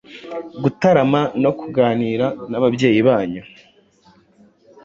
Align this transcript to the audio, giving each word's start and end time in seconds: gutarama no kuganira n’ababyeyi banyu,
gutarama 0.61 1.21
no 1.43 1.51
kuganira 1.59 2.25
n’ababyeyi 2.49 2.99
banyu, 3.07 3.43